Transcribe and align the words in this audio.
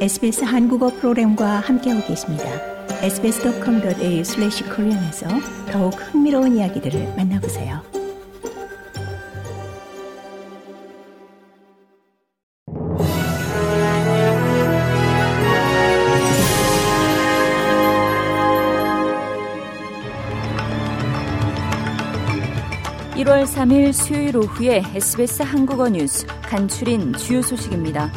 SBS 0.00 0.44
한국어 0.44 0.88
프로그램과 0.88 1.60
함께하고 1.60 2.06
계십니다. 2.06 2.44
sbs.com.au/korean에서 3.02 5.28
더욱 5.70 5.92
흥미로운 5.92 6.56
이야기들을 6.56 7.16
만나보세요. 7.18 7.82
(1월 23.16 23.44
3일) 23.44 23.92
수요일 23.92 24.38
오후에 24.38 24.82
SBS 24.94 25.42
한국어 25.42 25.90
뉴스 25.90 26.26
간추린 26.26 27.12
주요 27.12 27.42
소식입니다. 27.42 28.10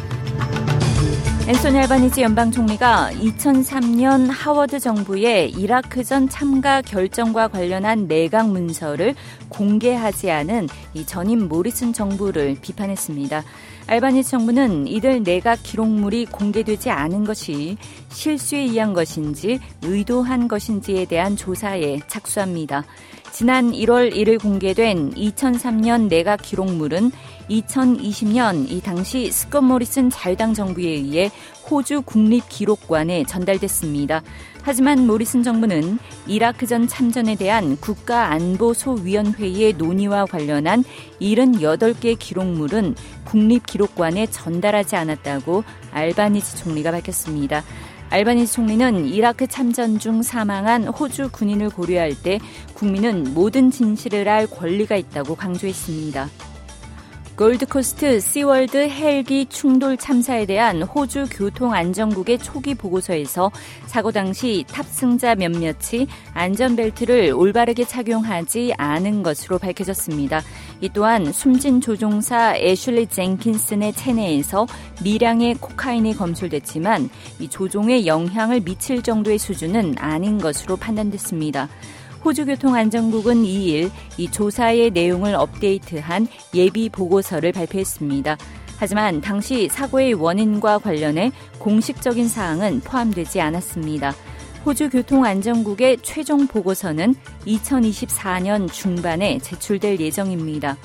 앤소니 1.45 1.77
알바니지 1.77 2.21
연방 2.21 2.51
총리가 2.51 3.09
2003년 3.15 4.29
하워드 4.31 4.79
정부의 4.79 5.51
이라크전 5.51 6.29
참가 6.29 6.81
결정과 6.81 7.49
관련한 7.49 8.07
내각 8.07 8.49
문서를 8.49 9.13
공개하지 9.49 10.31
않은 10.31 10.69
이 10.93 11.05
전임 11.05 11.49
모리슨 11.49 11.91
정부를 11.91 12.55
비판했습니다. 12.61 13.43
알바니지 13.87 14.29
정부는 14.29 14.87
이들 14.87 15.23
내각 15.23 15.59
기록물이 15.63 16.27
공개되지 16.27 16.89
않은 16.89 17.25
것이 17.25 17.75
실수에 18.07 18.59
의한 18.59 18.93
것인지 18.93 19.59
의도한 19.81 20.47
것인지에 20.47 21.03
대한 21.03 21.35
조사에 21.35 21.99
착수합니다. 22.07 22.85
지난 23.33 23.71
1월 23.71 24.13
1일 24.13 24.39
공개된 24.39 25.15
2003년 25.15 26.07
내각 26.07 26.43
기록물은 26.43 27.11
2020년 27.49 28.69
이 28.69 28.79
당시 28.79 29.31
스컷 29.31 29.63
모리슨 29.63 30.11
자유당 30.11 30.53
정부에 30.53 30.87
의해 30.87 31.31
호주 31.69 32.01
국립기록관에 32.03 33.23
전달됐습니다. 33.25 34.21
하지만 34.61 35.05
모리슨 35.07 35.43
정부는 35.43 35.99
이라크전 36.25 36.87
참전에 36.87 37.35
대한 37.35 37.75
국가안보소위원회의 37.77 39.73
논의와 39.73 40.25
관련한 40.25 40.83
78개 41.21 42.17
기록물은 42.17 42.95
국립기록관에 43.25 44.27
전달하지 44.27 44.95
않았다고 44.95 45.63
알바니지 45.91 46.57
총리가 46.57 46.91
밝혔습니다. 46.91 47.63
알바니스 48.09 48.53
총리는 48.53 49.07
이라크 49.07 49.47
참전 49.47 49.97
중 49.97 50.21
사망한 50.21 50.87
호주 50.87 51.29
군인을 51.31 51.71
고려할 51.71 52.13
때 52.13 52.39
국민은 52.75 53.33
모든 53.33 53.71
진실을 53.71 54.29
알 54.29 54.45
권리가 54.45 54.95
있다고 54.95 55.35
강조했습니다. 55.35 56.29
골드코스트 57.35 58.19
시월드 58.19 58.77
헬기 58.89 59.47
충돌 59.47 59.97
참사에 59.97 60.45
대한 60.45 60.83
호주 60.83 61.25
교통안전국의 61.31 62.37
초기 62.37 62.75
보고서에서 62.75 63.51
사고 63.87 64.11
당시 64.11 64.63
탑승자 64.67 65.33
몇몇이 65.33 66.05
안전벨트를 66.35 67.33
올바르게 67.33 67.85
착용하지 67.85 68.75
않은 68.77 69.23
것으로 69.23 69.57
밝혀졌습니다. 69.57 70.43
이 70.79 70.89
또한 70.89 71.33
숨진 71.33 71.81
조종사 71.81 72.55
애슐리 72.55 73.07
젠킨슨의 73.07 73.93
체내에서 73.93 74.67
미량의 75.03 75.55
코카인이 75.55 76.15
검출됐지만 76.15 77.09
이 77.39 77.49
조종에 77.49 78.05
영향을 78.05 78.59
미칠 78.59 79.01
정도의 79.01 79.39
수준은 79.39 79.95
아닌 79.97 80.37
것으로 80.37 80.77
판단됐습니다. 80.77 81.67
호주교통안전국은 82.23 83.43
2일 83.43 83.91
이 84.17 84.31
조사의 84.31 84.91
내용을 84.91 85.35
업데이트한 85.35 86.27
예비 86.53 86.89
보고서를 86.89 87.51
발표했습니다. 87.51 88.37
하지만 88.77 89.21
당시 89.21 89.69
사고의 89.69 90.13
원인과 90.13 90.79
관련해 90.79 91.31
공식적인 91.59 92.27
사항은 92.27 92.81
포함되지 92.81 93.39
않았습니다. 93.41 94.13
호주 94.65 94.89
교통안전국의 94.89 95.97
최종 96.01 96.47
보고서는 96.47 97.15
2024년 97.45 98.71
중반에 98.71 99.37
제출될 99.39 99.99
예정입니다. 99.99 100.77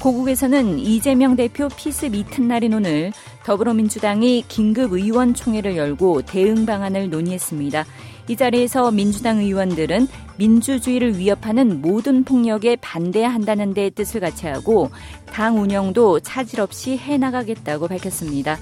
고국에서는 0.00 0.78
이재명 0.78 1.34
대표 1.34 1.68
피습 1.68 2.14
이튿날인 2.14 2.72
오늘 2.72 3.12
더불어민주당이 3.44 4.44
긴급 4.46 4.92
의원총회를 4.92 5.76
열고 5.76 6.22
대응 6.22 6.66
방안을 6.66 7.10
논의했습니다. 7.10 7.84
이 8.28 8.36
자리에서 8.36 8.92
민주당 8.92 9.38
의원들은 9.38 10.06
민주주의를 10.36 11.18
위협하는 11.18 11.80
모든 11.80 12.22
폭력에 12.22 12.76
반대한다는 12.76 13.74
데 13.74 13.90
뜻을 13.90 14.20
같이 14.20 14.46
하고 14.46 14.90
당 15.26 15.60
운영도 15.60 16.20
차질 16.20 16.60
없이 16.60 16.96
해나가겠다고 16.96 17.88
밝혔습니다. 17.88 18.56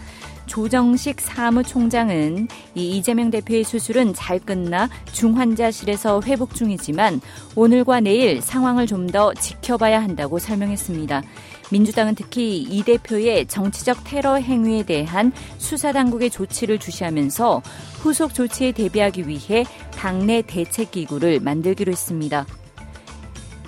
조정식 0.46 1.20
사무총장은 1.20 2.48
이 2.74 2.96
이재명 2.96 3.30
대표의 3.30 3.64
수술은 3.64 4.14
잘 4.14 4.38
끝나 4.38 4.88
중환자실에서 5.12 6.22
회복 6.26 6.54
중이지만 6.54 7.20
오늘과 7.54 8.00
내일 8.00 8.40
상황을 8.42 8.86
좀 8.86 9.06
더 9.06 9.32
지켜봐야 9.34 10.02
한다고 10.02 10.38
설명했습니다. 10.38 11.22
민주당은 11.70 12.14
특히 12.14 12.58
이 12.58 12.82
대표의 12.82 13.46
정치적 13.46 14.04
테러 14.04 14.34
행위에 14.34 14.82
대한 14.84 15.32
수사당국의 15.58 16.30
조치를 16.30 16.78
주시하면서 16.78 17.62
후속 18.00 18.34
조치에 18.34 18.72
대비하기 18.72 19.28
위해 19.28 19.64
당내 19.92 20.42
대책기구를 20.42 21.40
만들기로 21.40 21.92
했습니다. 21.92 22.46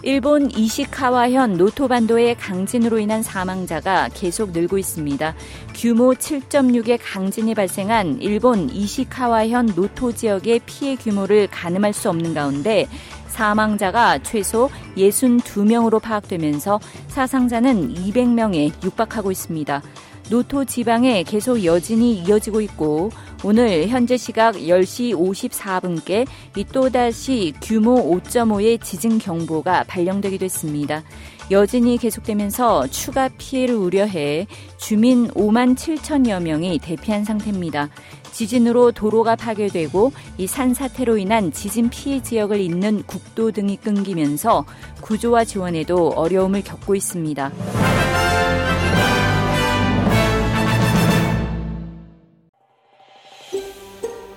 일본 0.03 0.51
이시카와현 0.51 1.57
노토반도의 1.57 2.37
강진으로 2.37 2.99
인한 3.01 3.23
사망자가 3.23 4.09
계속 4.15 4.53
늘고 4.53 4.79
있습니다. 4.79 5.35
규모 5.75 6.15
7.6의 6.15 6.99
강진이 7.03 7.55
발생한 7.55 8.21
일본 8.21 8.71
이시카와현 8.71 9.75
노토 9.75 10.13
지역의 10.13 10.61
피해 10.67 10.95
규모를 10.95 11.49
가늠할 11.49 11.93
수 11.93 12.09
없는 12.11 12.33
가운데 12.33 12.87
사망자가 13.27 14.23
최소 14.23 14.71
62명으로 14.97 16.01
파악되면서 16.01 16.81
사상자는 17.09 17.95
200명에 17.95 18.83
육박하고 18.83 19.31
있습니다. 19.31 19.83
노토 20.31 20.65
지방에 20.65 21.23
계속 21.23 21.65
여진이 21.65 22.19
이어지고 22.21 22.61
있고 22.63 23.11
오늘 23.45 23.89
현재 23.89 24.17
시각 24.17 24.57
10시 24.57 25.15
54분께 25.15 26.27
또다시 26.73 27.55
규모 27.63 27.95
5.5의 28.15 28.83
지진 28.83 29.19
경보가 29.19 29.85
발령되기도 29.85 30.45
했습니다. 30.45 31.03
여진이 31.51 31.97
계속되면서 31.97 32.89
추가 32.89 33.29
피해를 33.39 33.75
우려해 33.75 34.47
주민 34.77 35.29
5만 35.29 35.77
7천여 35.77 36.43
명이 36.43 36.79
대피한 36.81 37.25
상태입니다. 37.25 37.89
지진으로 38.33 38.93
도로가 38.93 39.37
파괴되고 39.37 40.13
이 40.37 40.47
산사태로 40.47 41.17
인한 41.17 41.53
지진 41.53 41.89
피해 41.89 42.23
지역을 42.23 42.61
잇는 42.61 43.05
국도 43.05 43.53
등이 43.53 43.79
끊기면서 43.79 44.67
구조와 45.01 45.45
지원에도 45.45 46.11
어려움을 46.11 46.63
겪고 46.63 46.95
있습니다. 46.95 47.51